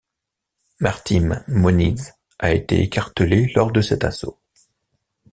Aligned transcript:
Martim 0.79 1.43
Moniz 1.47 2.15
a 2.39 2.55
été 2.55 2.81
écartelé 2.81 3.51
lors 3.53 3.71
de 3.71 3.81
cet 3.81 4.03
assaut. 4.03 4.39